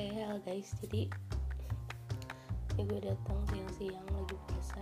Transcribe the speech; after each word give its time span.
Oke, 0.00 0.16
halo 0.16 0.40
guys. 0.48 0.72
Jadi 0.80 1.12
ini 2.72 2.82
gue 2.88 3.00
datang 3.04 3.36
siang-siang 3.52 4.08
lagi 4.16 4.32
puasa. 4.48 4.80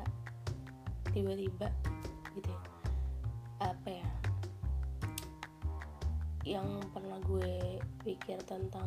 Tiba-tiba 1.11 1.75
gitu 2.39 2.47
ya. 2.47 2.63
Apa 3.67 3.99
ya? 3.99 4.09
Yang 6.47 6.71
pernah 6.95 7.19
gue 7.27 7.83
pikir 8.07 8.39
tentang 8.47 8.87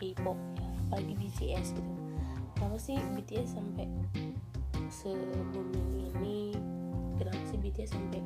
K-pop 0.00 0.40
ya, 0.56 0.72
apalagi 0.88 1.12
BTS 1.20 1.76
gitu. 1.76 1.92
Kenapa 2.56 2.80
sih 2.80 2.96
BTS 2.96 3.60
sampai 3.60 3.92
se-booming 4.88 6.16
ini? 6.16 6.56
Kenapa 7.20 7.44
sih 7.44 7.60
BTS 7.60 7.92
sampai 7.92 8.24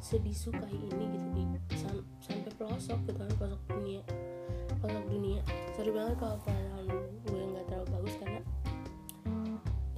sebisu 0.00 0.56
kayak 0.56 0.72
ini 0.72 1.04
gitu 1.20 1.28
di 1.36 1.44
sam- 1.76 2.08
sampai 2.24 2.48
pelosok 2.56 2.96
gitu 3.04 3.20
kan 3.20 3.28
pelosok 3.36 3.55
sorry 5.76 5.92
banget 5.92 6.16
kalau 6.16 6.40
pengenalan 6.40 6.88
gue 7.28 7.42
nggak 7.52 7.64
terlalu 7.68 7.86
bagus 7.92 8.14
karena 8.16 8.40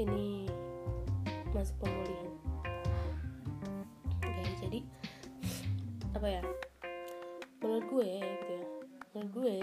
ini 0.03 0.51
masih 1.55 1.75
pemulihan. 1.79 2.31
Oke 4.19 4.43
jadi 4.59 4.81
apa 6.19 6.27
ya? 6.27 6.43
Menurut 7.63 7.87
gue 7.95 8.11
gitu 8.11 8.53
ya. 8.59 8.67
Menurut 9.15 9.31
gue 9.39 9.55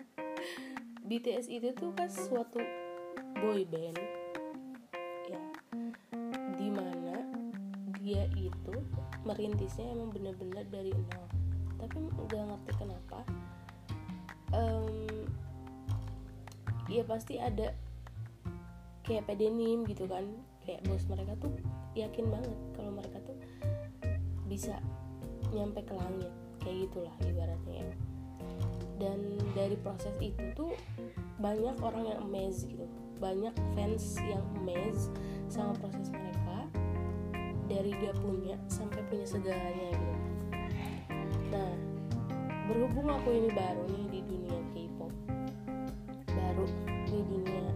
BTS 1.08 1.48
itu 1.48 1.72
tuh 1.72 1.96
kan 1.96 2.12
suatu 2.12 2.60
boy 3.40 3.64
band 3.64 3.96
ya 5.32 5.40
di 6.60 6.68
mana 6.68 7.24
dia 8.04 8.28
itu 8.36 8.76
merintisnya 9.24 9.96
emang 9.96 10.12
bener-bener 10.12 10.68
dari 10.68 10.92
nol. 10.92 11.24
Tapi 11.80 12.04
nggak 12.04 12.42
ngerti 12.52 12.72
kenapa 12.84 13.24
um, 14.56 14.88
ya 16.88 17.04
pasti 17.04 17.36
ada 17.36 17.76
kayak 19.04 19.28
pedenim 19.28 19.84
gitu 19.86 20.08
kan. 20.08 20.24
Kayak 20.66 20.82
bos 20.90 21.06
mereka 21.06 21.38
tuh 21.38 21.54
yakin 21.94 22.26
banget 22.26 22.58
kalau 22.74 22.90
mereka 22.90 23.22
tuh 23.22 23.38
bisa 24.50 24.80
nyampe 25.54 25.84
ke 25.84 25.94
langit. 25.94 26.32
Kayak 26.64 26.90
gitulah 26.90 27.14
ibaratnya 27.22 27.76
ya. 27.86 27.96
Dan 28.96 29.38
dari 29.52 29.76
proses 29.78 30.16
itu 30.18 30.42
tuh 30.56 30.72
banyak 31.38 31.76
orang 31.84 32.10
yang 32.10 32.18
amazed 32.24 32.66
gitu. 32.66 32.86
Banyak 33.22 33.54
fans 33.76 34.18
yang 34.26 34.42
amazed 34.58 35.12
sama 35.46 35.76
proses 35.78 36.10
mereka. 36.10 36.66
Dari 37.66 37.90
gak 37.98 38.16
punya 38.22 38.58
sampai 38.66 39.02
punya 39.06 39.26
segalanya 39.26 39.90
gitu. 39.94 40.16
Nah 41.54 41.72
berhubung 42.66 43.06
aku 43.06 43.30
ini 43.30 43.50
baru 43.54 43.86
nih 43.86 44.05
baru 46.56 46.64
di 47.04 47.20
dunia 47.28 47.68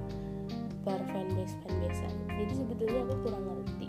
per 0.80 1.00
fanbase 1.12 1.54
fanbasean. 1.60 2.14
Jadi 2.32 2.52
sebetulnya 2.56 3.00
aku 3.04 3.14
kurang 3.28 3.44
ngerti. 3.44 3.86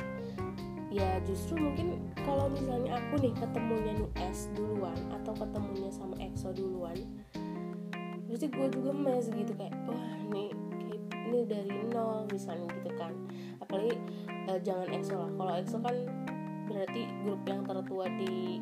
Ya 0.92 1.24
justru 1.24 1.56
mungkin 1.56 2.04
kalau 2.28 2.52
misalnya 2.52 3.00
aku 3.00 3.24
nih 3.24 3.32
ketemunya 3.40 3.96
nu 3.96 4.12
S 4.20 4.52
duluan 4.52 5.00
atau 5.16 5.32
ketemunya 5.32 5.88
sama 5.88 6.20
EXO 6.20 6.52
duluan 6.52 7.00
pasti 8.32 8.48
gue 8.48 8.68
juga 8.72 8.96
mes 8.96 9.28
gitu 9.28 9.52
kayak 9.60 9.76
wah 9.92 10.16
nih 10.32 10.56
ini 11.28 11.44
dari 11.48 11.72
nol 11.92 12.28
misalnya 12.28 12.68
gitu 12.80 12.92
kan. 13.00 13.16
Apalagi 13.64 13.96
eh, 14.52 14.60
jangan 14.60 14.88
EXO 14.92 15.16
lah. 15.16 15.32
Kalau 15.36 15.54
EXO 15.64 15.78
kan 15.80 15.96
berarti 16.68 17.02
grup 17.24 17.44
yang 17.48 17.62
tertua 17.64 18.06
di 18.20 18.60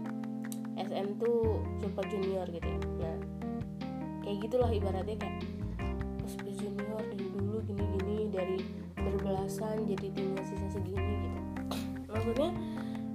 SM 0.77 1.17
tuh 1.17 1.65
Super 1.81 2.05
Junior 2.13 2.45
gitu 2.49 2.69
ya. 2.69 2.79
Nah 3.01 3.17
kayak 4.29 4.45
gitulah 4.45 4.69
ibaratnya 4.69 5.17
kayak 5.17 5.38
dari 8.39 8.63
berbelasan 8.95 9.83
jadi 9.83 10.07
tinggal 10.15 10.43
sisa 10.47 10.67
segini 10.71 11.27
gitu. 11.27 11.39
Maksudnya 12.07 12.49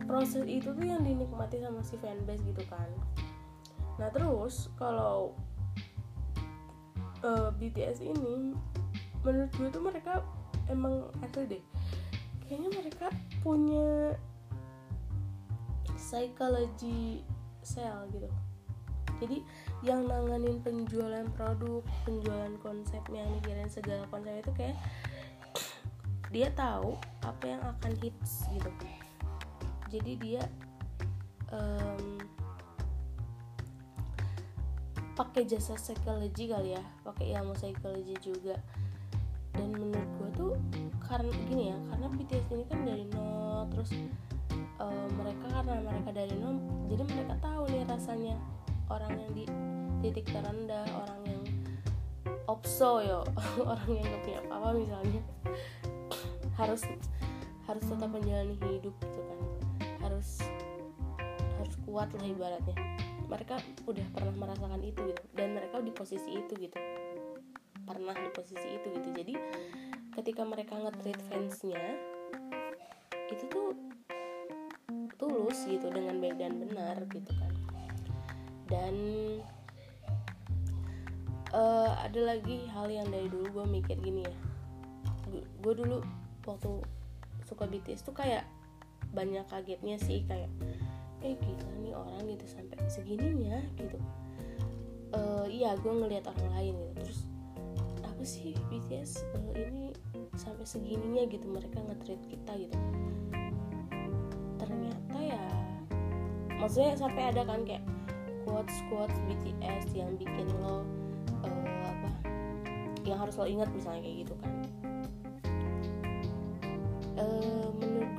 proses 0.04 0.44
itu 0.44 0.68
tuh 0.68 0.84
yang 0.84 1.00
dinikmati 1.00 1.64
sama 1.64 1.80
si 1.80 1.96
fanbase 1.96 2.44
gitu 2.44 2.62
kan. 2.68 2.88
Nah 3.96 4.08
terus 4.12 4.68
kalau 4.76 5.32
uh, 7.24 7.48
BTS 7.56 8.04
ini 8.04 8.52
menurut 9.24 9.50
gue 9.56 9.68
tuh 9.72 9.82
mereka 9.82 10.20
emang 10.68 11.08
asli 11.24 11.58
deh. 11.58 11.64
Kayaknya 12.44 12.70
mereka 12.84 13.06
punya 13.40 14.12
psychology 15.96 17.24
sale 17.64 18.04
gitu. 18.12 18.28
Jadi 19.22 19.40
yang 19.86 20.04
nanganin 20.10 20.60
penjualan 20.60 21.24
produk 21.38 21.80
penjualan 22.04 22.52
konsepnya 22.60 23.24
mikirin 23.30 23.70
segala 23.70 24.04
konsep 24.10 24.42
itu 24.42 24.52
kayak 24.52 24.76
dia 26.34 26.50
tahu 26.58 26.98
apa 27.22 27.44
yang 27.46 27.62
akan 27.62 27.92
hits 28.02 28.50
gitu. 28.50 28.70
Jadi 29.94 30.12
dia 30.18 30.42
um, 31.54 32.18
pakai 35.14 35.46
jasa 35.46 35.78
psychology 35.78 36.50
kali 36.50 36.74
ya 36.74 36.82
pakai 37.06 37.38
ilmu 37.38 37.54
psychology 37.54 38.18
juga. 38.18 38.58
Dan 39.54 39.70
menurut 39.70 40.10
gue 40.18 40.30
tuh 40.34 40.52
karena 41.06 41.30
gini 41.46 41.70
ya 41.70 41.78
karena 41.94 42.06
BTS 42.10 42.46
ini 42.50 42.64
kan 42.66 42.80
dari 42.82 43.04
nol 43.14 43.70
terus 43.70 43.94
uh, 44.82 45.06
mereka 45.14 45.46
karena 45.46 45.78
mereka 45.86 46.10
dari 46.10 46.34
nol 46.34 46.58
jadi 46.90 47.02
mereka 47.06 47.34
tahu 47.38 47.62
nih 47.70 47.86
rasanya 47.86 48.34
orang 48.90 49.14
yang 49.14 49.30
di 49.30 49.44
titik 50.02 50.26
terendah 50.26 50.82
orang 50.90 51.20
yang 51.22 51.42
opso 52.50 52.98
yo 52.98 53.22
orang 53.72 53.88
yang 53.94 54.04
gak 54.10 54.22
punya 54.26 54.40
apa-apa 54.42 54.70
misalnya 54.74 55.20
harus 56.54 56.82
harus 57.64 57.84
tetap 57.84 58.10
menjalani 58.12 58.54
hidup 58.60 58.94
gitu 59.00 59.20
kan. 59.24 59.38
Harus 60.04 60.42
harus 61.60 61.74
kuat 61.88 62.08
lah 62.12 62.26
ibaratnya. 62.28 62.76
Mereka 63.24 63.56
udah 63.88 64.06
pernah 64.12 64.34
merasakan 64.36 64.82
itu 64.84 65.00
gitu 65.10 65.22
dan 65.34 65.56
mereka 65.56 65.80
di 65.80 65.90
posisi 65.90 66.30
itu 66.30 66.52
gitu. 66.60 66.76
Pernah 67.84 68.14
di 68.14 68.30
posisi 68.30 68.68
itu 68.68 68.86
gitu. 68.92 69.08
Jadi 69.16 69.34
ketika 70.14 70.46
mereka 70.46 70.78
nge-treat 70.78 71.20
fansnya 71.26 71.82
itu 73.32 73.44
tuh 73.50 73.74
tulus 75.16 75.64
gitu 75.64 75.88
dengan 75.88 76.20
baik 76.20 76.36
dan 76.36 76.60
benar 76.60 76.96
gitu 77.10 77.32
kan. 77.32 77.52
Dan 78.68 78.94
uh, 81.56 81.92
ada 82.04 82.20
lagi 82.34 82.68
hal 82.72 82.92
yang 82.92 83.08
dari 83.08 83.28
dulu 83.32 83.62
gue 83.62 83.66
mikir 83.80 83.96
gini 84.04 84.22
ya. 84.28 84.36
Gue 85.64 85.74
dulu 85.74 86.04
waktu 86.44 86.80
suka 87.44 87.68
BTS 87.68 88.04
tuh 88.04 88.16
kayak 88.16 88.44
banyak 89.12 89.44
kagetnya 89.46 89.96
sih 90.00 90.24
kayak 90.24 90.48
eh 91.24 91.36
gila 91.40 91.72
nih 91.80 91.94
orang 91.96 92.22
gitu 92.28 92.44
sampai 92.48 92.76
segininya 92.88 93.60
gitu. 93.80 93.96
Uh, 95.14 95.46
iya 95.46 95.78
gue 95.78 95.92
ngelihat 95.92 96.28
orang 96.28 96.48
lain 96.52 96.74
gitu. 96.74 96.92
Terus 97.04 97.20
apa 98.04 98.22
sih 98.24 98.52
BTS 98.68 99.24
uh, 99.32 99.54
ini 99.56 99.94
sampai 100.34 100.66
segininya 100.66 101.24
gitu 101.30 101.46
mereka 101.48 101.80
nge-treat 101.80 102.22
kita 102.28 102.52
gitu. 102.58 102.76
Ternyata 104.60 105.18
ya 105.20 105.44
maksudnya 106.60 106.96
sampai 106.96 107.32
ada 107.32 107.44
kan 107.44 107.64
kayak 107.64 107.84
quotes 108.44 108.76
quotes 108.92 109.16
BTS 109.28 109.96
yang 109.96 110.16
bikin 110.20 110.48
lo 110.60 110.84
uh, 111.44 111.84
apa 111.88 112.10
yang 113.04 113.16
harus 113.20 113.36
lo 113.40 113.48
ingat 113.48 113.68
misalnya 113.72 114.04
kayak 114.04 114.28
gitu 114.28 114.34
kan 114.40 114.63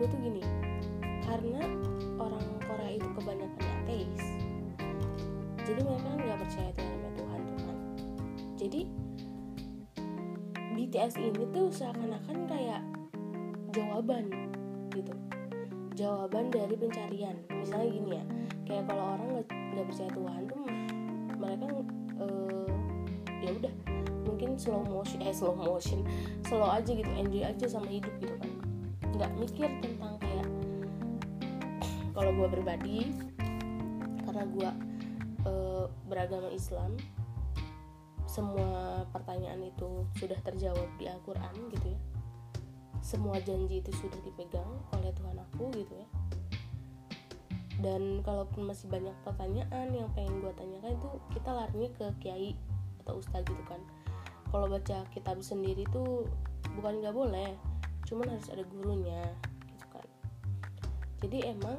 gue 0.05 0.13
tuh 0.13 0.21
gini 0.21 0.43
karena 1.25 1.65
orang 2.21 2.45
Korea 2.61 2.93
itu 2.93 3.09
kebanyakan 3.17 3.65
ateis. 3.81 4.21
Jadi 5.65 5.81
mereka 5.81 6.09
nggak 6.13 6.39
percaya 6.45 6.69
Tuhan 6.77 6.93
sama 6.93 7.09
Tuhan 7.17 7.39
tuh 7.41 7.57
kan. 7.65 7.77
Jadi 8.53 8.81
BTS 10.77 11.13
ini 11.17 11.43
tuh 11.49 11.73
seakan-akan 11.73 12.37
kayak 12.45 12.85
jawaban 13.73 14.29
gitu. 14.93 15.09
Jawaban 15.97 16.53
dari 16.53 16.77
pencarian. 16.77 17.41
Misalnya 17.49 17.89
gini 17.89 18.09
ya 18.21 18.23
kayak 18.69 18.85
kalau 18.85 19.17
orang 19.17 19.41
nggak 19.49 19.85
percaya 19.89 20.09
Tuhan 20.13 20.41
tuh 20.45 20.61
mereka 21.41 21.65
uh, 22.21 22.69
ya 23.41 23.49
udah 23.57 23.73
mungkin 24.29 24.53
slow 24.53 24.85
motion 24.85 25.25
eh 25.25 25.33
slow 25.33 25.57
motion 25.57 26.05
slow 26.45 26.69
aja 26.69 26.93
gitu 26.93 27.09
enjoy 27.17 27.41
aja 27.41 27.65
sama 27.65 27.89
hidup 27.89 28.13
gitu 28.21 28.37
kan. 28.37 28.53
Nggak 29.15 29.31
mikir 29.39 29.69
tentang 29.79 29.94
kalau 32.15 32.31
gue 32.31 32.47
pribadi 32.47 33.11
karena 34.23 34.43
gue 34.47 34.69
uh, 35.43 35.85
beragama 36.07 36.47
Islam 36.49 36.95
semua 38.23 39.03
pertanyaan 39.11 39.63
itu 39.63 40.07
sudah 40.15 40.39
terjawab 40.43 40.87
di 40.99 41.07
Al-Quran 41.07 41.55
gitu 41.71 41.87
ya. 41.91 41.99
Semua 42.99 43.37
janji 43.39 43.79
itu 43.79 43.91
sudah 43.95 44.17
dipegang 44.25 44.67
oleh 44.97 45.13
Tuhan 45.13 45.37
aku 45.39 45.71
gitu 45.75 45.93
ya. 45.93 46.07
Dan 47.79 48.23
kalaupun 48.23 48.71
masih 48.71 48.87
banyak 48.87 49.13
pertanyaan 49.23 49.91
yang 49.91 50.07
pengen 50.15 50.39
gue 50.39 50.51
tanyakan 50.55 50.95
itu 50.95 51.09
kita 51.35 51.49
larinya 51.51 51.89
ke 51.95 52.05
kiai 52.23 52.51
atau 53.03 53.19
ustadz 53.19 53.47
gitu 53.47 53.63
kan. 53.67 53.79
Kalau 54.51 54.71
baca 54.71 55.03
kitab 55.11 55.39
sendiri 55.43 55.83
tuh 55.91 56.27
bukan 56.79 57.03
nggak 57.03 57.15
boleh 57.15 57.55
cuman 58.07 58.35
harus 58.35 58.47
ada 58.51 58.63
gurunya 58.67 59.21
gitu 59.69 59.85
kan. 59.95 60.07
Jadi 61.23 61.37
emang 61.55 61.77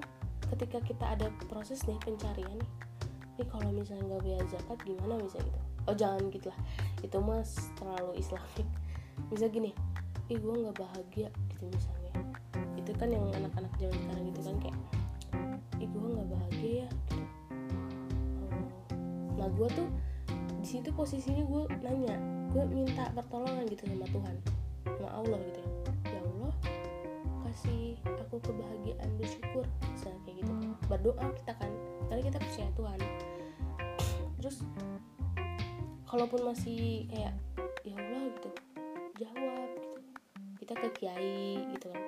ketika 0.54 0.78
kita 0.84 1.04
ada 1.18 1.26
proses 1.50 1.82
nih 1.88 1.98
pencarian 2.02 2.58
nih 2.58 2.70
nih 3.36 3.48
kalau 3.52 3.68
misalnya 3.68 4.04
nggak 4.08 4.22
bayar 4.24 4.44
zakat 4.48 4.78
gimana 4.88 5.20
bisa 5.20 5.38
gitu? 5.44 5.60
Oh 5.86 5.94
jangan 5.94 6.24
gitu 6.32 6.48
lah. 6.48 6.60
Itu 7.04 7.16
mas 7.20 7.68
terlalu 7.76 8.16
islamik. 8.16 8.68
Bisa 9.28 9.46
gini 9.52 9.76
ih 10.26 10.38
gue 10.42 10.54
nggak 10.56 10.76
bahagia 10.80 11.28
gitu 11.52 11.64
misalnya. 11.68 12.12
Itu 12.80 12.90
kan 12.96 13.12
yang 13.12 13.28
anak-anak 13.28 13.72
zaman 13.76 13.98
sekarang 14.08 14.24
gitu 14.32 14.40
kan 14.40 14.56
kayak 14.64 14.78
ih 15.76 15.88
gue 15.92 16.08
nggak 16.16 16.28
bahagia 16.32 16.72
ya 16.82 16.88
gitu. 16.88 17.16
Oh. 18.48 18.68
nah 19.36 19.48
gue 19.52 19.68
tuh 19.76 19.88
di 20.56 20.66
situ 20.66 20.88
posisinya 20.96 21.44
gue 21.44 21.62
nanya 21.84 22.16
gue 22.50 22.64
minta 22.72 23.12
pertolongan 23.12 23.68
gitu 23.68 23.84
sama 23.84 24.06
Tuhan 24.08 24.36
sama 24.88 25.08
Allah 25.12 25.38
gitu 25.44 25.60
ya. 25.60 25.70
Ya 26.16 26.20
Allah 26.24 26.52
kasih 27.44 28.00
aku 28.26 28.40
kebahagiaan 28.40 29.10
bersyukur 29.20 29.64
misalnya 29.92 30.20
berdoa 30.86 31.26
kita 31.42 31.52
kan. 31.56 31.72
Karena 32.06 32.22
kita 32.22 32.38
percaya 32.38 32.70
Tuhan. 32.76 33.00
Terus 34.40 34.56
kalaupun 36.06 36.40
masih 36.46 37.10
kayak 37.10 37.34
ya 37.82 37.94
Allah 37.98 38.22
gitu 38.36 38.50
jawab 39.18 39.68
gitu. 39.80 39.90
Kita 40.60 40.72
ke 40.76 40.88
kiai 40.98 41.62
gitu 41.72 41.88
kan 41.90 42.04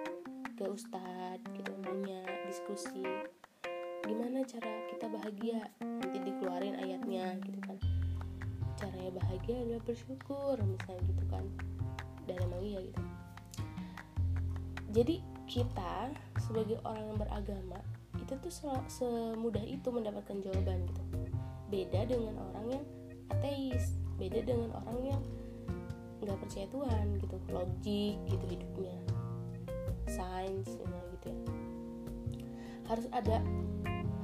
ke 0.58 0.66
ustadz 0.66 1.46
gitu 1.54 1.70
nanya 1.86 2.26
diskusi. 2.50 3.06
Gimana 4.02 4.42
cara 4.42 4.70
kita 4.90 5.06
bahagia? 5.06 5.62
Nanti 5.78 6.18
dikeluarin 6.18 6.74
ayatnya 6.82 7.38
gitu 7.46 7.62
kan. 7.62 7.78
Caranya 8.74 9.22
bahagia 9.22 9.54
adalah 9.62 9.82
bersyukur 9.86 10.58
misalnya 10.58 11.02
gitu 11.14 11.24
kan. 11.30 11.46
Dan 12.26 12.42
emang 12.42 12.62
iya 12.66 12.82
gitu. 12.90 13.02
Jadi 14.90 15.22
kita 15.46 16.10
sebagai 16.42 16.82
orang 16.82 17.06
yang 17.06 17.18
beragama 17.22 17.78
itu 18.28 18.36
tuh 18.44 18.52
semudah 18.92 19.64
itu 19.64 19.88
mendapatkan 19.88 20.36
jawaban 20.44 20.84
gitu. 20.84 21.02
Beda 21.72 22.04
dengan 22.04 22.36
orang 22.52 22.76
yang 22.76 22.84
ateis 23.32 23.96
beda 24.20 24.44
dengan 24.44 24.68
orang 24.84 25.16
yang 25.16 25.22
nggak 26.20 26.36
percaya 26.36 26.68
Tuhan 26.68 27.16
gitu 27.24 27.36
logik 27.48 28.16
gitu 28.28 28.44
hidupnya 28.52 28.96
sains 30.12 30.68
gitu 30.76 31.26
ya. 31.32 31.40
Harus 32.84 33.08
ada 33.16 33.40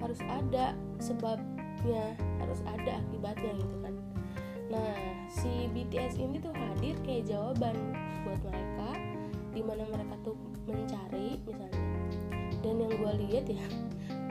harus 0.04 0.20
ada 0.28 0.76
sebabnya 1.00 2.12
harus 2.44 2.60
ada 2.68 3.00
akibatnya 3.08 3.56
gitu 3.56 3.76
kan. 3.80 3.94
Nah 4.68 4.96
si 5.32 5.72
BTS 5.72 6.20
ini 6.20 6.44
tuh 6.44 6.52
hadir 6.52 7.00
kayak 7.08 7.24
jawaban 7.24 7.96
buat 8.28 8.40
mereka 8.44 9.00
di 9.56 9.64
mana 9.64 9.88
mereka 9.88 10.12
tuh 10.20 10.36
mencari 10.68 11.40
misalnya. 11.48 11.80
Dan 12.60 12.80
yang 12.80 12.92
gue 12.96 13.12
lihat 13.28 13.44
ya 13.48 13.64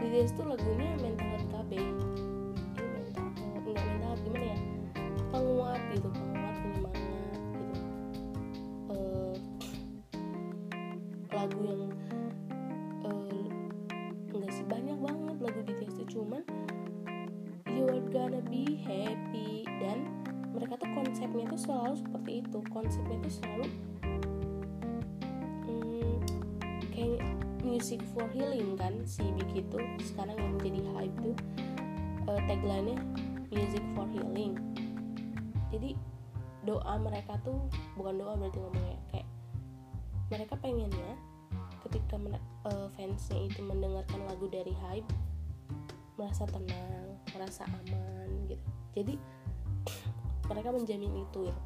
BTS 0.04 0.36
tuh 0.36 0.44
lagunya 0.44 0.92
mental 1.00 1.40
KB 1.48 1.80
ini 1.80 2.06
mental 2.76 3.24
enggak 3.64 3.86
mental 3.88 4.14
gimana 4.20 4.46
ya? 4.52 4.60
Penguat 5.32 5.82
gitu 5.96 6.10
penguat 6.12 6.56
penyemangat 6.60 7.40
gitu. 7.56 7.76
Uh, 8.92 9.36
lagu 11.32 11.60
yang 11.64 11.84
uh, 13.08 13.48
enggak 14.36 14.52
sih 14.52 14.66
banyak 14.68 14.98
banget 15.00 15.38
lagu 15.40 15.60
BTS 15.64 15.96
itu 15.96 16.20
cuman 16.20 16.44
you 17.72 17.88
are 17.88 18.04
gonna 18.12 18.44
be 18.44 18.84
happy. 18.84 19.64
Dan 19.80 20.04
mereka 20.54 20.78
tuh 20.84 20.92
konsepnya 20.94 21.48
tuh 21.48 21.60
selalu 21.64 21.96
seperti 21.98 22.32
itu 22.44 22.60
konsepnya 22.70 23.18
tuh 23.24 23.34
selalu 23.40 23.66
hmm, 25.66 26.16
kayak 26.94 27.24
music 27.66 28.04
for 28.14 28.30
healing 28.30 28.78
kan 28.78 28.94
si 29.08 29.33
Big 29.54 29.70
itu 29.70 29.78
sekarang 30.02 30.34
yang 30.34 30.58
jadi 30.58 30.82
hype 30.98 31.16
tuh 31.22 31.36
uh, 32.26 32.42
tagline-nya 32.50 32.98
music 33.54 33.86
for 33.94 34.10
healing. 34.10 34.58
Jadi 35.70 35.94
doa 36.66 36.98
mereka 36.98 37.38
tuh 37.46 37.70
bukan 37.94 38.18
doa 38.18 38.34
berarti 38.34 38.58
ngomongnya 38.58 38.98
kayak 39.14 39.28
mereka 40.34 40.54
pengennya 40.58 41.14
ketika 41.86 42.18
uh, 42.66 42.88
fansnya 42.98 43.46
itu 43.46 43.62
mendengarkan 43.62 44.26
lagu 44.26 44.50
dari 44.50 44.74
hype 44.90 45.06
merasa 46.18 46.50
tenang 46.50 47.22
merasa 47.38 47.70
aman 47.70 48.30
gitu. 48.50 48.66
Jadi 48.98 49.14
mereka 50.50 50.74
menjamin 50.74 51.14
itu 51.22 51.54
ya. 51.54 51.58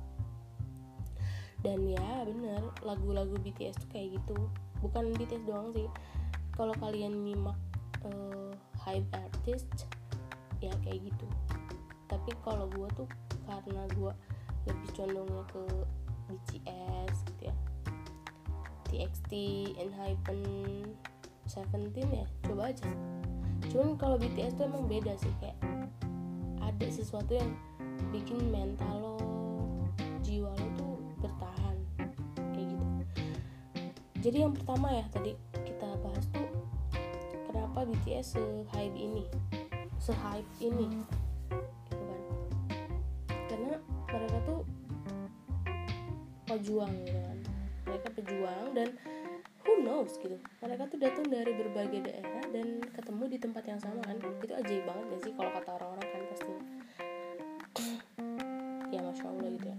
dan 1.65 1.81
ya 1.89 2.21
bener 2.21 2.69
lagu-lagu 2.85 3.33
BTS 3.39 3.79
tuh 3.81 3.89
kayak 3.95 4.19
gitu. 4.19 4.35
Bukan 4.83 5.15
BTS 5.15 5.47
doang 5.47 5.71
sih. 5.73 5.89
Kalau 6.53 6.73
kalian 6.77 7.25
nyimak 7.25 7.57
uh, 8.07 8.51
hype 8.81 9.07
artist 9.11 9.87
ya 10.63 10.73
kayak 10.83 11.07
gitu. 11.07 11.27
Tapi 12.07 12.31
kalau 12.41 12.71
gue 12.71 12.87
tuh 12.95 13.07
karena 13.45 13.83
gue 13.95 14.11
lebih 14.67 14.89
condongnya 14.95 15.43
ke 15.51 15.63
BTS 16.27 17.15
gitu 17.31 17.43
ya. 17.51 17.55
TXT, 18.87 19.31
Enhypen, 19.75 20.41
Seventeen 21.47 22.11
ya 22.11 22.27
coba 22.43 22.75
aja. 22.75 22.87
Cuman 23.71 23.95
kalau 23.95 24.15
BTS 24.19 24.59
tuh 24.59 24.67
emang 24.67 24.87
beda 24.87 25.15
sih 25.15 25.31
kayak 25.39 25.55
ada 26.59 26.87
sesuatu 26.91 27.35
yang 27.35 27.55
bikin 28.11 28.37
mental 28.51 28.95
lo 28.99 29.15
jiwa 30.21 30.51
lo 30.51 30.67
tuh 30.75 30.95
bertahan 31.23 31.75
kayak 32.51 32.67
gitu. 32.67 32.85
Jadi 34.21 34.37
yang 34.43 34.53
pertama 34.53 34.91
ya 34.91 35.05
tadi 35.07 35.31
kenapa 37.77 37.93
BTS 37.93 38.27
se-hype 38.33 38.97
ini? 38.97 39.25
Se-hype 40.01 40.51
ini. 40.65 40.89
Gitu 41.85 42.03
kan. 42.09 42.21
Karena 43.45 43.77
mereka 44.09 44.37
tuh 44.49 44.61
pejuang 46.49 46.89
gitu 47.05 47.21
kan. 47.21 47.37
Mereka 47.85 48.07
pejuang 48.17 48.65
dan 48.73 48.89
who 49.61 49.85
knows 49.85 50.17
gitu. 50.17 50.41
Mereka 50.65 50.89
tuh 50.89 50.97
datang 50.97 51.29
dari 51.29 51.53
berbagai 51.53 52.01
daerah 52.01 52.49
dan 52.49 52.81
ketemu 52.97 53.23
di 53.29 53.37
tempat 53.37 53.63
yang 53.69 53.77
sama 53.77 54.01
kan. 54.01 54.17
Itu 54.41 54.57
ajaib 54.57 54.81
banget 54.81 55.05
gak 55.13 55.21
sih 55.21 55.33
kalau 55.37 55.51
kata 55.53 55.69
orang-orang 55.77 56.07
kan 56.09 56.21
pasti. 56.33 56.53
Ya 58.87 59.03
masya 59.03 59.27
allah 59.29 59.51
gitu 59.53 59.67
ya. 59.69 59.77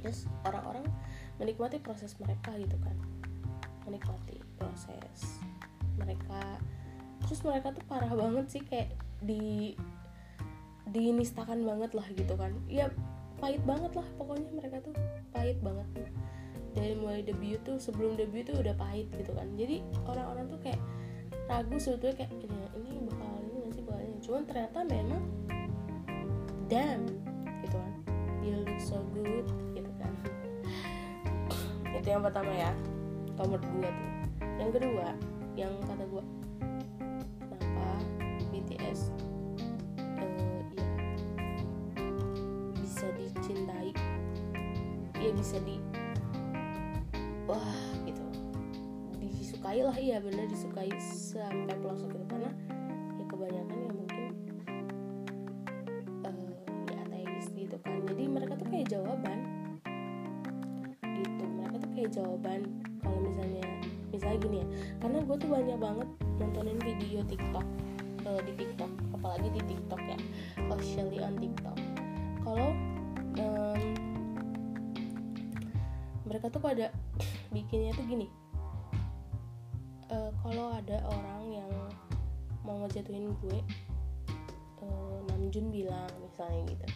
Terus 0.00 0.24
orang-orang 0.48 0.88
menikmati 1.36 1.82
proses 1.84 2.16
mereka 2.16 2.56
gitu 2.56 2.80
kan. 2.80 2.96
Menikmati 3.84 4.40
proses 4.56 5.42
mereka 5.98 6.56
terus 7.24 7.40
mereka 7.42 7.72
tuh 7.72 7.84
parah 7.88 8.12
banget 8.12 8.46
sih 8.52 8.62
kayak 8.62 8.92
di 9.24 9.72
dinistakan 10.92 11.64
banget 11.64 11.96
lah 11.96 12.06
gitu 12.12 12.36
kan. 12.36 12.52
Ya 12.70 12.92
pahit 13.40 13.60
banget 13.66 13.92
lah 13.96 14.06
pokoknya 14.20 14.48
mereka 14.54 14.84
tuh 14.84 14.94
pahit 15.34 15.58
banget. 15.64 15.88
Dari 16.74 16.94
mulai 16.98 17.22
debut 17.22 17.58
tuh 17.62 17.78
sebelum 17.78 18.18
debut 18.18 18.46
tuh 18.46 18.60
udah 18.60 18.74
pahit 18.76 19.08
gitu 19.16 19.32
kan. 19.34 19.48
Jadi 19.58 19.82
orang-orang 20.06 20.46
tuh 20.50 20.60
kayak 20.62 20.80
ragu 21.50 21.76
sebetulnya 21.76 22.24
kayak 22.24 22.32
ini, 22.40 22.58
ini 22.78 22.98
bakal 23.10 23.30
ini 23.42 23.68
sih 23.74 23.82
bakal 23.82 24.00
ini? 24.02 24.16
Cuman 24.22 24.42
ternyata 24.46 24.78
memang 24.86 25.22
damn 26.68 27.02
gitu 27.64 27.76
kan. 27.78 27.94
You 28.44 28.62
look 28.62 28.80
so 28.82 29.00
good 29.16 29.46
gitu 29.72 29.90
kan. 29.98 30.12
Itu 31.94 32.06
yang 32.06 32.22
pertama 32.22 32.52
ya 32.52 32.70
nomor 33.34 33.58
dua 33.58 33.88
tuh. 33.88 34.10
Yang 34.60 34.70
kedua 34.78 35.06
yang 35.54 35.72
kata 35.86 36.04
gue 36.10 36.24
bisa 45.54 45.70
di 45.70 45.78
wah 47.46 47.78
gitu. 48.02 48.26
Disukai 49.22 49.86
lah 49.86 49.94
iya 49.94 50.18
bener 50.18 50.50
disukai 50.50 50.90
sampai 50.98 51.78
pelosok 51.78 52.10
gitu 52.10 52.26
karena 52.26 52.50
ya 53.14 53.24
kebanyakan 53.30 53.76
ya 53.78 53.90
mungkin 53.94 54.24
uh, 56.26 56.50
ya 56.90 56.98
ateis 57.06 57.46
gitu 57.54 57.78
kan. 57.86 58.02
Jadi 58.02 58.22
mereka 58.26 58.58
tuh 58.58 58.66
kayak 58.66 58.90
jawaban 58.90 59.38
gitu. 61.22 61.44
Mereka 61.46 61.76
tuh 61.78 61.90
kayak 61.94 62.10
jawaban 62.10 62.60
kalau 62.98 63.18
misalnya 63.22 63.62
misalnya 64.10 64.38
gini 64.42 64.56
ya. 64.58 64.66
Karena 65.06 65.18
gue 65.22 65.36
tuh 65.38 65.50
banyak 65.54 65.78
banget 65.78 66.08
nontonin 66.42 66.78
video 66.82 67.22
TikTok 67.30 67.66
uh, 68.26 68.40
di 68.42 68.52
TikTok 68.58 68.90
apalagi 69.22 69.54
di 69.54 69.62
TikTok 69.70 70.02
ya. 70.02 70.18
Officially 70.66 71.22
on 71.22 71.38
TikTok. 71.38 71.78
Kalau 72.42 72.74
um, 73.38 74.03
mereka 76.44 76.60
tuh 76.60 76.68
pada 76.68 76.86
bikinnya 77.56 77.96
tuh 77.96 78.04
gini. 78.04 78.28
Uh, 80.12 80.28
kalau 80.44 80.76
ada 80.76 81.00
orang 81.08 81.56
yang 81.56 81.72
mau 82.68 82.84
ngejatuhin 82.84 83.32
gue 83.40 83.58
uh, 84.84 85.24
Namjoon 85.32 85.72
bilang 85.72 86.04
misalnya 86.20 86.68
gitu. 86.68 86.86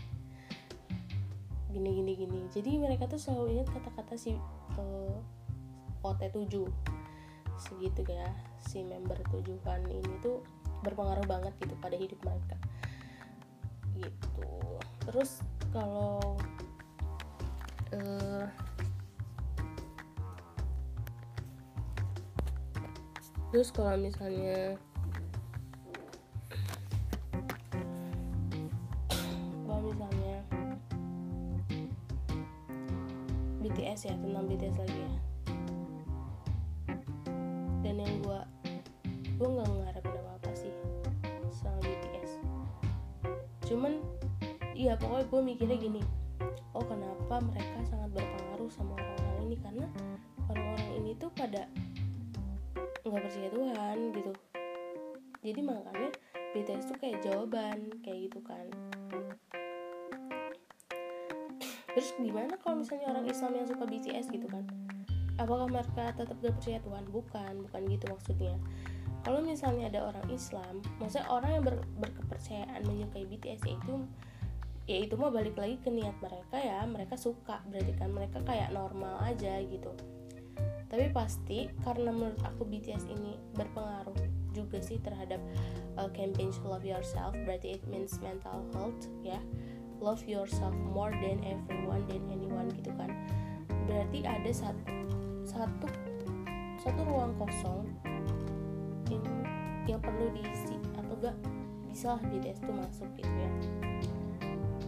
Gini 1.73 1.97
gini 1.97 2.13
gini. 2.13 2.41
Jadi 2.53 2.77
mereka 2.77 3.09
tuh 3.09 3.17
selalu 3.17 3.57
ingat 3.57 3.73
kata-kata 3.73 4.21
si 4.21 4.37
uh, 4.77 5.17
OT7 6.05 6.69
segitu 7.57 8.05
ya 8.05 8.29
si 8.61 8.85
member 8.85 9.17
tujuan 9.33 9.81
ini 9.89 10.13
tuh 10.21 10.45
berpengaruh 10.85 11.25
banget 11.25 11.57
gitu 11.65 11.73
pada 11.81 11.97
hidup 11.97 12.21
mereka. 12.21 12.61
Gitu. 13.97 14.45
Terus 15.09 15.41
kalau 15.73 16.37
terus 23.49 23.73
kalau 23.73 23.97
misalnya 23.97 24.77
kalau 29.65 29.81
misalnya 29.89 30.37
BTS 33.65 34.01
ya 34.09 34.15
tentang 34.17 34.45
BTS 34.49 34.77
lagi 34.81 34.99
ya. 35.01 35.13
Dan 37.85 37.95
yang 38.05 38.15
gue 38.21 38.41
gue 39.39 39.49
nggak 39.49 39.69
ngarepin 39.71 40.19
apa 40.19 40.31
apa 40.35 40.51
sih 40.53 40.75
sama 41.55 41.79
BTS 41.79 42.43
cuman 43.71 44.03
iya 44.75 44.99
pokoknya 44.99 45.25
gue 45.31 45.41
mikirnya 45.47 45.79
gini 45.79 46.03
oh 46.79 46.85
kenapa 46.87 47.43
mereka 47.43 47.79
sangat 47.91 48.11
berpengaruh 48.15 48.71
sama 48.71 48.95
orang-orang 48.95 49.39
ini? 49.51 49.57
Karena 49.59 49.87
orang-orang 50.47 50.91
ini 51.03 51.11
tuh 51.19 51.31
pada 51.35 51.67
nggak 53.11 53.25
percaya 53.29 53.49
Tuhan 53.51 53.97
gitu. 54.13 54.33
Jadi 55.39 55.61
makanya 55.63 56.11
BTS 56.53 56.85
tuh 56.91 56.99
kayak 56.99 57.21
jawaban 57.23 57.93
kayak 58.03 58.29
gitu 58.29 58.41
kan. 58.43 58.67
Terus 61.95 62.15
gimana 62.15 62.55
kalau 62.63 62.83
misalnya 62.83 63.11
orang 63.11 63.27
Islam 63.27 63.53
yang 63.59 63.67
suka 63.67 63.85
BTS 63.87 64.27
gitu 64.31 64.47
kan? 64.51 64.65
Apakah 65.39 65.71
mereka 65.71 66.11
tetap 66.15 66.35
gak 66.43 66.55
percaya 66.59 66.79
Tuhan? 66.83 67.05
Bukan 67.11 67.53
bukan 67.69 67.81
gitu 67.87 68.05
maksudnya. 68.11 68.55
Kalau 69.27 69.43
misalnya 69.43 69.91
ada 69.91 70.01
orang 70.15 70.27
Islam 70.31 70.83
maksudnya 71.03 71.27
orang 71.27 71.51
yang 71.59 71.65
ber, 71.67 71.77
berkepercayaan 71.99 72.87
menyukai 72.87 73.27
BTS 73.27 73.67
yaitu 73.67 73.95
ya 74.89 75.05
itu 75.05 75.15
mah 75.21 75.29
balik 75.29 75.59
lagi 75.59 75.79
ke 75.83 75.91
niat 75.91 76.17
mereka 76.19 76.57
ya. 76.59 76.83
Mereka 76.87 77.15
suka 77.15 77.63
berarti 77.67 77.93
kan 77.99 78.11
mereka 78.11 78.43
kayak 78.47 78.75
normal 78.75 79.19
aja 79.23 79.59
gitu 79.63 79.95
tapi 80.89 81.13
pasti 81.13 81.69
karena 81.85 82.09
menurut 82.09 82.41
aku 82.41 82.65
BTS 82.65 83.13
ini 83.13 83.37
berpengaruh 83.53 84.17
juga 84.57 84.81
sih 84.81 84.97
terhadap 85.05 85.37
uh, 86.01 86.09
campaign 86.17 86.49
love 86.65 86.83
yourself 86.85 87.37
berarti 87.45 87.77
it 87.77 87.85
means 87.87 88.17
mental 88.25 88.65
health 88.73 89.07
ya. 89.21 89.39
Love 89.99 90.23
yourself 90.25 90.73
more 90.95 91.11
than 91.11 91.43
everyone 91.45 92.07
than 92.09 92.23
anyone 92.33 92.71
gitu 92.73 92.95
kan. 92.97 93.13
Berarti 93.85 94.25
ada 94.25 94.51
satu 94.51 94.97
satu 95.45 95.89
satu 96.81 97.01
ruang 97.05 97.35
kosong 97.37 97.85
yang 99.13 99.25
yang 99.85 100.01
perlu 100.01 100.33
diisi 100.33 100.79
atau 100.97 101.15
gak 101.21 101.37
bisa 101.91 102.17
BTS 102.33 102.65
tuh 102.65 102.75
masuk 102.77 103.09
gitu 103.19 103.35
ya. 103.37 103.51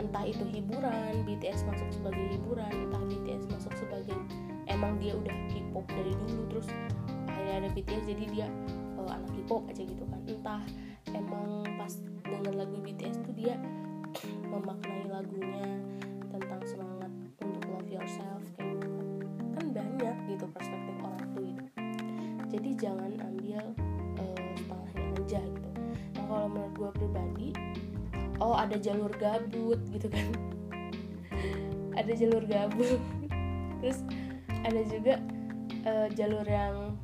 Entah 0.01 0.25
itu 0.25 0.45
hiburan 0.49 1.29
BTS 1.29 1.69
masuk 1.69 1.89
sebagai 1.93 2.25
hiburan 2.33 2.73
entah 2.73 3.05
BTS 3.05 3.45
masuk 3.53 3.75
sebagai 3.77 4.17
emang 4.71 4.97
dia 5.03 5.19
udah 5.19 5.35
K-pop 5.71 5.87
dari 5.87 6.11
dulu 6.19 6.43
terus 6.51 6.67
akhirnya 7.31 7.55
ada 7.63 7.69
BTS 7.71 8.03
jadi 8.11 8.25
dia 8.27 8.47
uh, 8.99 9.07
anak 9.07 9.31
K-pop 9.39 9.63
aja 9.71 9.87
gitu 9.87 10.03
kan. 10.03 10.21
Entah 10.27 10.63
emang 11.15 11.63
pas 11.79 11.95
denger 12.27 12.55
lagu 12.59 12.75
BTS 12.83 13.23
tuh 13.23 13.35
dia 13.39 13.55
memaknai 14.51 15.07
lagunya 15.07 15.79
tentang 16.35 16.59
semangat 16.67 17.11
untuk 17.39 17.63
love 17.71 17.87
yourself 17.87 18.43
kayak 18.59 18.83
gitu 18.83 18.89
kan. 18.91 19.07
Kan 19.55 19.67
banyak 19.71 20.17
gitu 20.27 20.45
perspektif 20.51 20.95
orang 21.07 21.27
tuh 21.39 21.43
gitu. 21.47 21.63
Jadi 22.51 22.71
jangan 22.75 23.11
ambil 23.31 23.63
uh, 24.19 24.51
setengahnya 24.59 25.07
aja 25.23 25.41
gitu. 25.47 25.71
Nah 26.19 26.25
kalau 26.27 26.47
menurut 26.51 26.75
gue 26.75 26.91
pribadi 26.99 27.49
oh 28.43 28.59
ada 28.59 28.75
jalur 28.75 29.15
gabut 29.23 29.79
gitu 29.95 30.11
kan. 30.11 30.27
Ada 32.01 32.17
jalur 32.17 32.43
gabut. 32.49 32.99
Terus 33.85 34.01
ada 34.65 34.81
juga 34.89 35.21
uh, 35.87 36.09
jalur 36.13 36.45
yang 36.45 36.97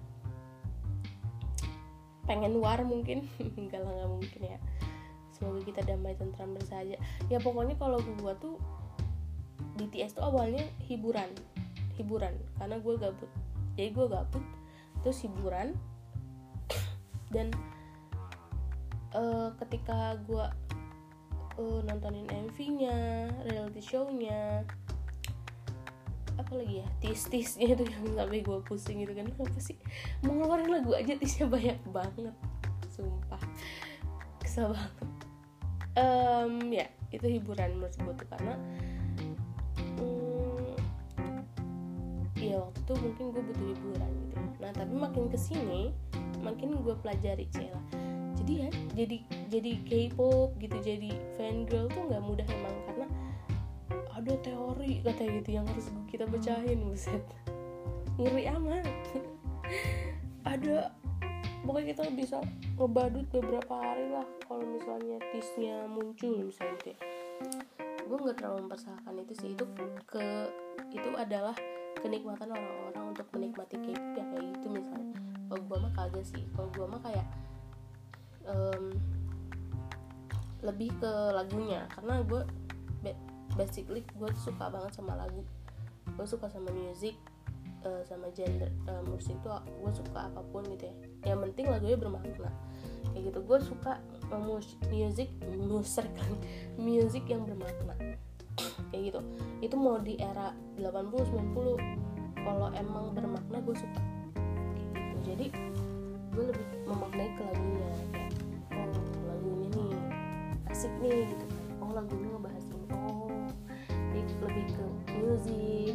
pengen 2.26 2.58
war 2.58 2.80
mungkin. 2.82 3.24
Enggak 3.60 3.84
lah 3.86 3.92
nggak 3.92 4.10
mungkin 4.10 4.40
ya. 4.56 4.58
Semoga 5.36 5.60
kita 5.68 5.80
damai 5.84 6.16
tentram 6.16 6.56
bersaja 6.56 6.96
ya 7.28 7.38
pokoknya 7.44 7.76
kalau 7.76 8.00
gue 8.00 8.32
tuh 8.40 8.56
BTS 9.76 10.16
tuh 10.16 10.24
awalnya 10.24 10.64
hiburan. 10.88 11.28
Hiburan 12.00 12.34
karena 12.56 12.76
gue 12.80 12.94
gabut. 12.96 13.30
Jadi 13.76 13.90
gue 13.92 14.06
gabut 14.08 14.44
terus 15.04 15.22
hiburan. 15.22 15.76
Dan 17.34 17.52
uh, 19.12 19.52
ketika 19.60 20.16
gue 20.24 20.46
uh, 21.60 21.80
nontonin 21.84 22.28
MV-nya 22.28 23.28
reality 23.48 23.82
show-nya 23.84 24.64
apa 26.46 26.62
lagi 26.62 26.78
ya 26.78 26.86
tis-tisnya 27.02 27.74
itu 27.74 27.82
yang 27.90 28.14
sampai 28.14 28.38
gue 28.38 28.58
pusing 28.62 29.02
gitu 29.02 29.18
kan. 29.18 29.26
Apa 29.34 29.58
sih? 29.58 29.74
Mau 30.22 30.38
ngeluarin 30.38 30.70
lagu 30.70 30.94
aja 30.94 31.18
tisnya 31.18 31.50
banyak 31.58 31.74
banget 31.90 32.34
sumpah. 32.94 33.42
Kesel 34.38 34.70
banget. 34.70 35.18
Um, 35.98 36.70
ya 36.70 36.86
itu 37.10 37.26
hiburan 37.26 37.82
menurut 37.82 37.98
gue 37.98 38.14
tuh 38.14 38.28
karena 38.30 38.54
um, 39.98 40.76
ya 42.38 42.62
waktu 42.62 42.78
itu 42.78 42.92
mungkin 42.94 43.24
gue 43.34 43.42
butuh 43.42 43.66
hiburan 43.74 44.10
gitu. 44.30 44.38
Nah 44.62 44.70
tapi 44.70 44.94
makin 44.94 45.26
ke 45.26 45.38
sini 45.40 45.90
makin 46.46 46.78
gue 46.78 46.94
pelajari 47.02 47.50
cila 47.50 47.82
jadi 48.38 48.52
ya 48.62 48.70
jadi 48.94 49.16
jadi 49.50 49.72
K-pop 49.82 50.54
gitu 50.62 50.76
jadi 50.78 51.10
fan 51.34 51.66
girl 51.66 51.90
tuh 51.90 52.06
nggak 52.06 52.22
mudah 52.22 52.46
emang 52.46 52.76
ada 54.26 54.42
teori 54.42 55.06
katanya 55.06 55.38
gitu 55.38 55.50
yang 55.54 55.66
harus 55.70 55.86
kita 56.10 56.26
bacain 56.26 56.82
buset. 56.82 57.22
Ngeri 58.18 58.50
amat. 58.58 58.90
Ada 60.42 60.90
pokoknya 61.62 61.94
kita 61.94 62.10
bisa 62.10 62.42
ngebadut 62.74 63.22
beberapa 63.30 63.70
hari 63.78 64.10
lah 64.10 64.26
kalau 64.50 64.66
misalnya 64.66 65.22
tisnya 65.30 65.86
muncul 65.86 66.42
misalnya 66.42 66.74
gitu 66.82 66.88
ya. 66.90 66.98
Gue 68.02 68.18
nggak 68.18 68.42
terlalu 68.42 68.66
mempersalahkan 68.66 69.14
itu 69.22 69.34
sih 69.38 69.50
itu 69.54 69.64
ke 70.10 70.26
itu 70.90 71.10
adalah 71.14 71.54
kenikmatan 72.02 72.50
orang-orang 72.50 73.14
untuk 73.14 73.30
menikmati 73.30 73.78
K-pop 73.78 74.10
ya 74.18 74.24
kayak 74.26 74.46
gitu 74.58 74.66
misalnya. 74.74 75.14
Kalau 75.46 75.62
gue 75.62 75.78
mah 75.86 75.92
kagak 75.94 76.26
sih 76.26 76.42
kalau 76.58 76.68
gue 76.74 76.86
mah 76.90 76.98
kayak 77.06 77.26
um, 78.42 78.90
lebih 80.66 80.90
ke 80.98 81.12
lagunya 81.30 81.86
karena 81.94 82.26
gue 82.26 82.42
basically 83.56 84.04
gue 84.04 84.30
suka 84.44 84.68
banget 84.68 84.92
sama 84.94 85.16
lagu. 85.16 85.42
Gue 86.14 86.26
suka 86.28 86.46
sama 86.46 86.70
musik 86.70 87.16
uh, 87.82 88.04
sama 88.06 88.30
genre 88.36 88.68
uh, 88.86 89.02
musik 89.08 89.34
tuh 89.42 89.58
gue 89.64 89.92
suka 89.92 90.30
apa 90.30 90.40
pun 90.52 90.62
gitu 90.70 90.86
ya. 90.86 90.94
Yang 91.34 91.50
penting 91.50 91.66
lagunya 91.72 91.96
bermakna. 91.98 92.50
Kayak 93.10 93.32
gitu 93.32 93.40
gue 93.42 93.58
suka 93.64 93.92
uh, 94.30 94.40
musik 94.40 94.78
musik 94.92 95.28
musik 96.78 97.24
yang 97.26 97.42
bermakna. 97.48 97.96
Kayak 98.92 99.02
gitu. 99.12 99.20
Itu 99.64 99.74
mau 99.80 99.98
di 99.98 100.20
era 100.20 100.52
80 100.78 100.86
90 100.86 102.44
kalau 102.46 102.68
emang 102.76 103.10
bermakna 103.16 103.58
gue 103.64 103.76
suka. 103.76 104.02
Gitu 104.94 105.18
jadi 105.26 105.46
gue 106.36 106.44
lebih 106.52 106.66
memaknai 106.86 107.30
ke 107.34 107.42
lagunya. 107.42 107.90
Kayak 108.70 108.92
oh 108.94 109.24
lagunya 109.26 109.68
nih 109.74 110.16
asik 110.76 110.92
nih 111.00 111.24
gitu 111.32 111.46
oh 111.80 111.90
lagunya 111.96 112.28
ngebahas 112.28 112.55
ini 112.55 112.55
oh 112.55 112.55
lebih 114.46 114.66
ke 114.78 114.86
musik 115.18 115.94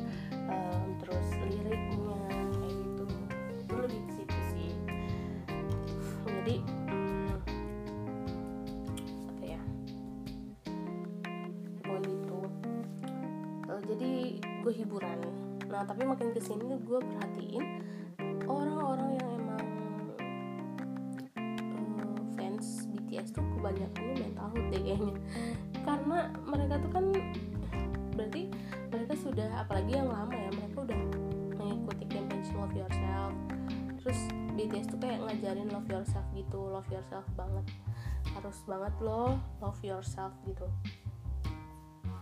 um, 0.52 0.84
terus 1.00 1.28
liriknya 1.48 2.20
kayak 2.52 2.74
gitu. 2.84 3.06
Itu 3.64 3.74
lebih 3.80 4.00
ke 4.04 4.12
situ 4.12 4.38
sih. 4.52 4.72
Jadi 6.28 6.56
um, 6.92 7.40
apa 9.32 9.44
ya? 9.48 9.62
Oh 11.88 11.98
gitu. 12.04 12.40
Uh, 13.72 13.82
jadi 13.88 14.12
gue 14.44 14.74
hiburan. 14.76 15.20
Nah 15.72 15.88
tapi 15.88 16.04
makin 16.04 16.36
ke 16.36 16.42
sini 16.44 16.76
gue 16.84 17.00
perhatiin 17.00 17.66
orang-orang 18.52 19.16
yang 19.16 19.30
emang 19.40 19.68
uh, 21.40 22.20
fans 22.36 22.84
BTS 22.92 23.32
tuh 23.32 23.46
kebanyakan 23.56 24.04
mental 24.20 24.48
health 24.52 24.68
deh 24.76 24.82
kayaknya. 24.84 25.16
Karena 25.82 26.20
mereka 26.44 26.78
tuh 26.84 26.92
kan 26.92 27.06
sudah 29.22 29.62
apalagi 29.62 30.02
yang 30.02 30.10
lama 30.10 30.34
ya 30.34 30.50
mereka 30.50 30.82
udah 30.82 31.02
mengikuti 31.62 32.06
campaign 32.10 32.42
love 32.58 32.74
yourself. 32.74 33.32
Terus 34.02 34.20
BTS 34.58 34.86
tuh 34.90 34.98
kayak 34.98 35.22
ngajarin 35.22 35.70
love 35.70 35.86
yourself 35.86 36.26
gitu 36.34 36.58
love 36.58 36.90
yourself 36.90 37.26
banget. 37.38 37.66
Harus 38.34 38.58
banget 38.66 38.94
lo 38.98 39.38
love 39.62 39.78
yourself 39.86 40.34
gitu. 40.50 40.66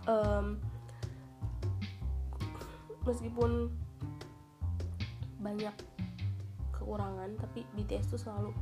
Um, 0.04 0.60
meskipun 3.08 3.72
banyak 5.40 5.72
kekurangan 6.76 7.32
tapi 7.40 7.64
BTS 7.80 8.12
tuh 8.12 8.20
selalu 8.20 8.52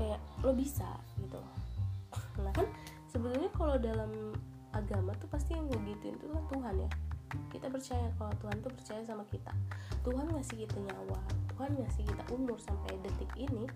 kayak 0.00 0.20
lo 0.40 0.56
bisa 0.56 0.88
gitu. 1.20 1.44
Nah 2.40 2.52
kan 2.56 2.64
sebetulnya 3.12 3.52
kalau 3.52 3.76
dalam 3.76 4.32
agama 4.72 5.12
tuh 5.20 5.28
pasti 5.28 5.52
yang 5.52 5.68
ngegituin 5.68 6.16
itu 6.16 6.26
kan 6.32 6.44
Tuhan 6.48 6.76
ya 6.88 6.90
kita 7.50 7.66
percaya 7.70 8.06
kalau 8.18 8.34
Tuhan 8.42 8.56
tuh 8.62 8.72
percaya 8.74 9.02
sama 9.06 9.24
kita. 9.30 9.52
Tuhan 10.00 10.26
ngasih 10.32 10.64
kita 10.64 10.78
nyawa 10.80 11.20
Tuhan 11.60 11.76
ngasih 11.76 12.08
kita 12.08 12.24
umur 12.32 12.56
sampai 12.56 12.96
detik 13.04 13.28
ini 13.36 13.68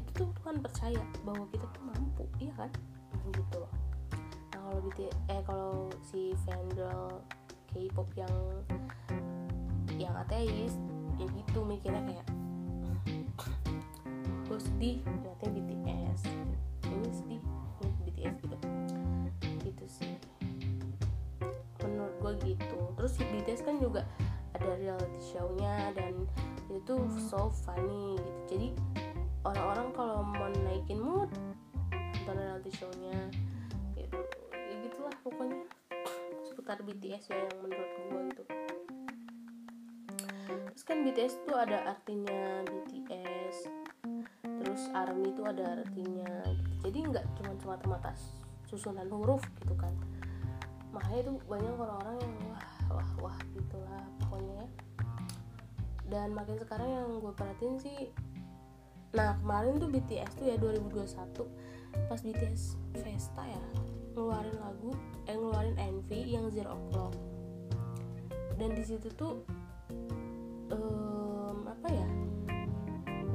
itu 0.00 0.10
tuh 0.16 0.32
Tuhan 0.40 0.64
percaya 0.64 0.96
bahwa 1.28 1.44
kita 1.52 1.68
tuh 1.76 1.82
mampu 1.84 2.24
iya 2.40 2.48
kan? 2.56 2.72
Nah, 3.12 3.28
gitu 3.36 3.56
loh. 3.60 3.72
Nah 4.56 4.60
kalau 4.64 4.80
BTS 4.88 5.16
eh 5.28 5.42
kalau 5.44 5.92
si 6.00 6.32
fangirl 6.48 7.20
K-pop 7.68 8.08
yang 8.16 8.32
yang 10.00 10.16
ateis 10.24 10.72
ya 11.20 11.26
gitu 11.28 11.60
mikirnya 11.68 12.00
kayak 12.00 12.26
gue 14.48 14.56
sedih 14.56 14.96
ngeliatnya 15.04 15.48
BTS 15.52 16.20
ini 16.88 17.10
sedih 17.12 17.42
gitu. 22.56 22.78
Terus 22.96 23.12
BTS 23.18 23.60
kan 23.66 23.76
juga 23.82 24.06
ada 24.56 24.70
reality 24.80 25.20
show-nya 25.20 25.92
dan 25.92 26.24
itu 26.72 26.80
tuh 26.84 27.04
so 27.18 27.52
funny 27.64 28.16
gitu. 28.16 28.40
Jadi 28.56 28.68
orang-orang 29.44 29.88
kalau 29.92 30.24
mau 30.24 30.48
naikin 30.64 31.00
mood 31.02 31.28
nonton 31.92 32.36
reality 32.36 32.70
show-nya 32.72 33.16
gitu 33.96 34.18
ya 34.54 34.74
gitulah 34.86 35.14
pokoknya. 35.20 35.60
Seputar 36.46 36.80
BTS 36.84 37.32
ya 37.32 37.36
yang 37.48 37.56
menurut 37.64 37.90
gue 37.96 38.22
itu 38.32 38.44
terus 40.78 40.94
kan 40.94 41.02
BTS 41.02 41.34
tuh 41.42 41.58
ada 41.58 41.90
artinya 41.90 42.62
BTS 42.70 43.66
terus 44.46 44.82
ARMY 44.94 45.34
itu 45.34 45.42
ada 45.42 45.82
artinya 45.82 46.30
gitu. 46.54 46.70
jadi 46.86 46.98
nggak 47.10 47.24
cuma 47.34 47.52
semata-mata 47.58 48.14
susunan 48.70 49.10
huruf 49.10 49.42
gitu 49.58 49.74
kan 49.74 49.90
makanya 50.98 51.30
tuh 51.30 51.38
banyak 51.46 51.74
orang-orang 51.78 52.16
yang 52.18 52.34
wah 52.50 52.66
wah 52.90 53.10
wah 53.30 53.38
gitulah 53.54 54.02
pokoknya 54.26 54.54
ya. 54.58 54.66
Dan 56.08 56.28
makin 56.34 56.56
sekarang 56.58 56.88
yang 56.90 57.06
gue 57.22 57.32
perhatiin 57.38 57.78
sih 57.78 58.10
nah 59.14 59.38
kemarin 59.40 59.80
tuh 59.80 59.88
BTS 59.88 60.36
tuh 60.36 60.46
ya 60.52 60.56
2021 60.60 61.08
pas 62.12 62.20
BTS 62.20 62.76
Festa 63.00 63.40
ya 63.46 63.62
ngeluarin 64.12 64.58
lagu 64.58 64.92
eh 65.24 65.38
ngeluarin 65.38 65.78
Envy 65.78 66.34
yang 66.34 66.50
Zero 66.50 66.74
O'Clock. 66.74 67.14
Dan 68.58 68.74
di 68.74 68.82
situ 68.82 69.06
tuh 69.14 69.46
um, 70.74 71.62
apa 71.70 71.88
ya 71.94 72.08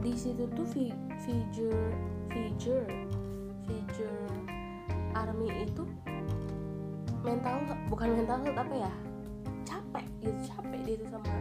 di 0.04 0.12
situ 0.20 0.44
tuh 0.52 0.68
fi 0.68 0.92
figure 1.24 1.96
figure 2.28 2.92
figure 3.64 4.28
army 5.16 5.64
itu 5.64 5.88
mental 7.24 7.56
bukan 7.88 8.20
mental 8.20 8.38
health 8.44 8.60
apa 8.60 8.76
ya? 8.76 8.94
Capek 9.64 10.06
gitu 10.22 10.40
capek 10.52 10.80
dia 10.84 10.96
tuh 11.00 11.10
sama 11.16 11.34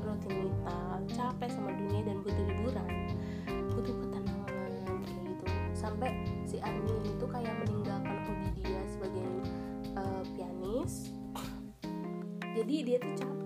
rutinitas 0.00 1.02
capek 1.12 1.48
sama 1.50 1.70
dunia 1.74 2.00
dan 2.06 2.16
butuh 2.22 2.44
hiburan 2.46 2.90
butuh 3.74 3.94
ketenangan 4.06 4.46
kayak 5.02 5.22
gitu. 5.26 5.44
Sampai 5.74 6.10
si 6.46 6.56
Army 6.62 6.94
itu 7.04 7.24
kayak 7.26 7.54
meninggalkan 7.66 8.16
hobi 8.26 8.50
dia 8.62 8.82
sebagai 8.90 9.28
uh, 9.98 10.22
pianis. 10.34 11.10
Jadi 12.50 12.74
dia 12.82 12.98
tuh 12.98 13.14
capek 13.14 13.39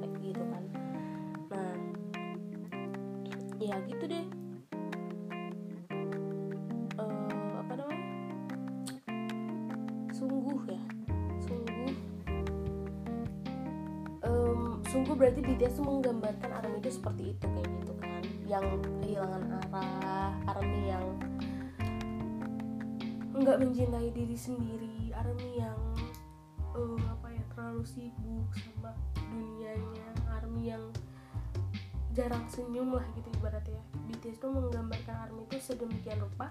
tuh 15.59 15.85
menggambarkan 15.87 16.51
ARMY 16.51 16.79
itu 16.83 16.91
seperti 16.99 17.23
itu 17.37 17.47
kayak 17.47 17.69
gitu 17.83 17.93
kan. 18.03 18.23
Yang 18.47 18.67
kehilangan 19.03 19.43
arah 19.71 20.33
ARMY 20.51 20.81
yang 20.91 21.07
nggak 23.35 23.59
mencintai 23.59 24.09
diri 24.15 24.39
sendiri 24.39 25.11
ARMY 25.15 25.51
yang 25.59 25.79
uh, 26.75 26.99
apa 27.11 27.35
ya 27.35 27.43
terlalu 27.55 27.83
sibuk 27.83 28.51
sama 28.55 28.95
dunianya 29.15 30.09
ARMY 30.39 30.75
yang 30.75 30.85
jarang 32.15 32.47
senyum 32.51 32.95
lah 32.95 33.07
gitu 33.15 33.31
ibaratnya. 33.39 33.83
BTS 34.11 34.43
tuh 34.43 34.51
menggambarkan 34.51 35.31
ARMY 35.31 35.47
itu 35.51 35.57
sedemikian 35.63 36.19
rupa. 36.23 36.51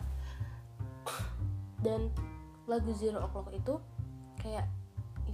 Dan 1.83 2.07
lagu 2.63 2.95
Zero 2.95 3.19
O'Clock 3.27 3.51
itu 3.51 3.75
kayak 4.39 4.67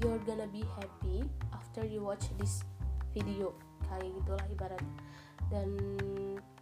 you're 0.01 0.21
gonna 0.25 0.49
be 0.49 0.65
happy 0.77 1.21
after 1.53 1.85
you 1.85 2.01
watch 2.01 2.29
this 2.41 2.65
video 3.13 3.55
kayak 3.89 4.09
gitulah 4.21 4.45
ibarat. 4.53 4.83
Dan 5.49 5.69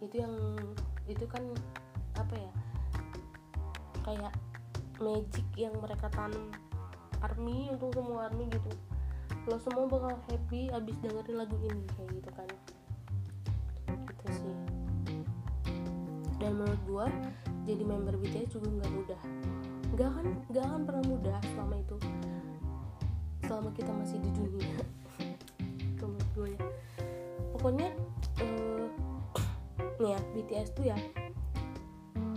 itu 0.00 0.16
yang 0.16 0.34
itu 1.08 1.24
kan 1.28 1.44
apa 2.16 2.34
ya 2.34 2.52
kayak 4.04 4.32
magic 4.98 5.46
yang 5.54 5.74
mereka 5.78 6.08
tanam. 6.12 6.52
Army 7.18 7.66
untuk 7.74 7.98
semua 7.98 8.30
army 8.30 8.46
gitu. 8.46 8.70
Lo 9.50 9.58
semua 9.58 9.90
bakal 9.90 10.14
happy 10.30 10.70
abis 10.70 10.96
dengerin 11.02 11.36
lagu 11.36 11.56
ini 11.66 11.84
kayak 11.98 12.10
gitu 12.14 12.30
kan. 12.32 12.48
Gitu 14.06 14.26
sih. 14.32 14.56
Dan 16.38 16.62
menurut 16.62 16.82
gua 16.86 17.06
jadi 17.66 17.82
member 17.82 18.14
BTS 18.22 18.54
juga 18.54 18.70
nggak 18.70 18.92
mudah. 18.94 19.20
Nggak 19.98 20.08
akan 20.14 20.26
nggak 20.48 20.64
akan 20.64 20.82
pernah 20.86 21.04
mudah 21.10 21.38
selama 21.52 21.74
itu. 21.82 21.96
Selama 23.44 23.70
kita 23.74 23.90
masih 23.90 24.16
di 24.22 24.30
dunia 24.30 24.78
gue 26.38 26.54
ya. 26.54 26.62
Pokoknya 27.58 27.90
uh, 28.38 28.86
nih 29.98 30.14
ya 30.14 30.20
BTS 30.38 30.68
tuh 30.78 30.84
ya 30.86 30.98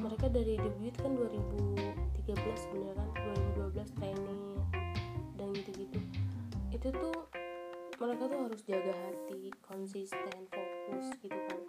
mereka 0.02 0.26
dari 0.34 0.58
debut 0.58 0.96
kan 0.98 1.14
2013 1.14 2.34
sebenarnya 2.34 2.96
kan? 2.98 3.10
2012 3.78 3.98
training 4.02 4.42
dan 5.38 5.48
gitu-gitu. 5.54 6.00
Itu 6.74 6.90
tuh 6.90 7.30
mereka 8.02 8.24
tuh 8.26 8.40
harus 8.50 8.62
jaga 8.66 8.94
hati 8.98 9.54
konsisten 9.62 10.38
fokus 10.50 11.06
gitu 11.22 11.38
kan. 11.50 11.62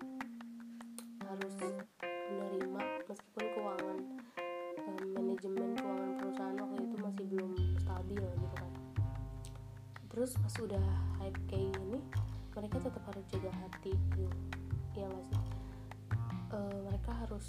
Harus 1.28 1.54
menerima 2.32 2.82
meskipun 3.04 3.44
keuangan 3.52 3.98
um, 4.88 5.04
manajemen 5.12 5.76
terus 10.12 10.36
pas 10.36 10.54
udah 10.60 10.84
hype 11.24 11.40
kayak 11.48 11.72
gini 11.72 12.00
mereka 12.52 12.76
tetap 12.84 13.00
harus 13.08 13.24
jaga 13.32 13.50
hati 13.64 13.96
gitu. 13.96 14.28
Ya 14.92 15.08
nggak 15.08 15.24
sih? 15.24 15.40
E, 16.52 16.58
mereka 16.84 17.10
harus 17.16 17.48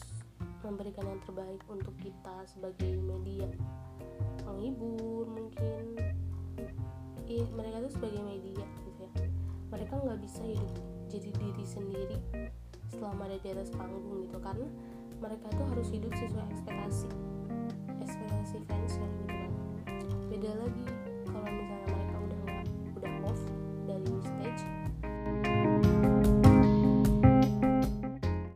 memberikan 0.64 1.04
yang 1.04 1.22
terbaik 1.28 1.60
untuk 1.68 1.92
kita 2.00 2.36
sebagai 2.48 2.96
media. 3.04 3.52
Menghibur 4.48 5.28
mungkin. 5.28 6.00
Iya, 7.28 7.46
mereka 7.52 7.84
tuh 7.84 7.92
sebagai 8.00 8.22
media 8.24 8.64
gitu 8.64 9.00
ya. 9.04 9.12
Mereka 9.68 9.94
nggak 10.00 10.20
bisa 10.24 10.44
hidup 10.48 10.88
jadi 11.12 11.30
diri 11.36 11.66
sendiri 11.68 12.18
selama 12.96 13.28
ada 13.28 13.38
di 13.44 13.48
atas 13.52 13.76
panggung 13.76 14.24
gitu. 14.24 14.40
Karena 14.40 14.68
mereka 15.20 15.52
tuh 15.52 15.68
harus 15.68 15.88
hidup 15.92 16.16
sesuai 16.16 16.48
ekspektasi. 16.48 17.12
Ekspektasi 18.00 18.56
fansnya 18.72 19.08
gitu 19.20 19.36
kan 19.36 19.52
beda 20.34 20.50
lagi 20.60 21.03